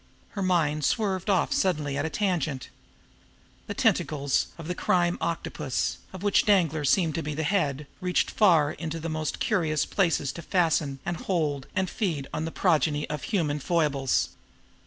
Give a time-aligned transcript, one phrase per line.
[0.29, 2.69] Her mind swerved off suddenly at a tangent.
[3.67, 8.31] The tentacles of this crime octopus, of which Danglar seemed to be the head, reached
[8.31, 13.07] far and into most curious places to fasten and hold and feed on the progeny
[13.11, 14.29] of human foibles!